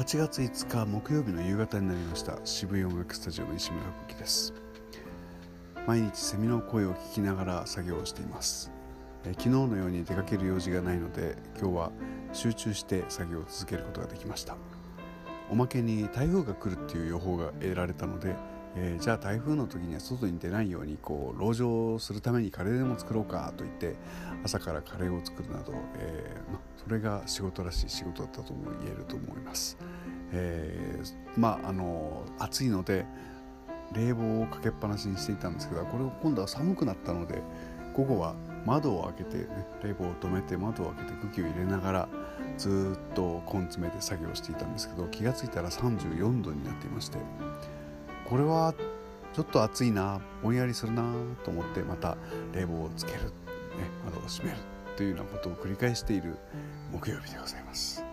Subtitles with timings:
[0.00, 2.38] 8月5日木曜日の夕方になりました。
[2.42, 4.54] 渋谷音楽スタジオの石村吹雪です。
[5.86, 8.72] 毎日セミの声を聞きながら作業をしています。
[9.26, 11.92] え昨日のように出かける用事がないので今日は
[12.32, 14.56] 集中して作業を続けることができました。
[15.50, 18.36] おまけに台風が来るっていう予報が得られたので
[18.76, 23.96] えー、じゃあ台風の時には外に出ないようにこう籠城するためにカレーでも作ろうかと言って
[24.44, 29.76] 朝からカレーを作るなど、えー、ま、それが仕事らしい仕事だったとも言えると思います。
[30.32, 33.04] えー、まああの暑いので
[33.92, 37.42] 冷房をかけっぱなしにしていたんですけどこれを今度は寒くなったので
[37.94, 39.46] 午後は窓を開けて、ね、
[39.82, 42.08] 冷房を止めて窓を開けて空気を入れながら
[42.56, 47.18] ずっと根詰めて作業していたんですけど気が付いたら34度になっていまして
[48.28, 48.74] これは
[49.32, 51.12] ちょっと暑いなぼんやりするな
[51.44, 52.16] と思ってまた
[52.52, 53.30] 冷房をつける、ね、
[54.04, 54.58] 窓を閉める
[55.00, 56.36] というようなことを繰り返している
[56.92, 58.04] 木曜日でございます。